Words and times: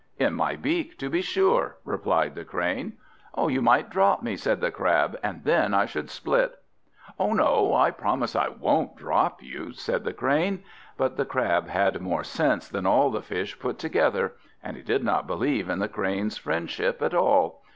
"In 0.17 0.33
my 0.33 0.55
beak, 0.55 0.97
to 0.97 1.11
be 1.11 1.21
sure!" 1.21 1.77
replied 1.85 2.33
the 2.33 2.43
Crane. 2.43 2.93
"You 3.37 3.61
might 3.61 3.91
drop 3.91 4.23
me," 4.23 4.35
said 4.35 4.59
the 4.59 4.71
Crab, 4.71 5.15
"and 5.21 5.43
then 5.43 5.75
I 5.75 5.85
should 5.85 6.09
split." 6.09 6.55
"Oh 7.19 7.33
no, 7.33 7.75
I 7.75 7.91
promise 7.91 8.35
I 8.35 8.47
won't 8.47 8.95
drop 8.97 9.43
you!" 9.43 9.73
said 9.73 10.03
the 10.03 10.11
Crane. 10.11 10.63
But 10.97 11.17
the 11.17 11.25
Crab 11.25 11.67
had 11.67 12.01
more 12.01 12.23
sense 12.23 12.67
than 12.67 12.87
all 12.87 13.11
the 13.11 13.21
fish 13.21 13.59
put 13.59 13.77
together, 13.77 14.33
and 14.63 14.75
he 14.75 14.81
did 14.81 15.03
not 15.03 15.27
believe 15.27 15.69
in 15.69 15.77
the 15.77 15.87
Crane's 15.87 16.35
friendship 16.35 17.03
at 17.03 17.13
all. 17.13 17.61